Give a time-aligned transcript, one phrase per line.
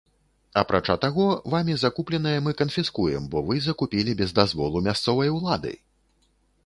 [0.59, 5.77] Апрача таго, вамі закупленае мы канфіскуем, бо вы закупілі без дазволу мясцовай улады!